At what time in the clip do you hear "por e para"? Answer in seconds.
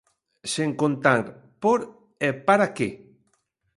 1.63-2.67